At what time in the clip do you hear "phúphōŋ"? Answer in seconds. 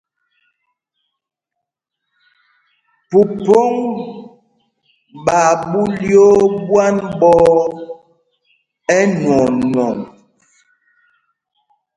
3.09-3.71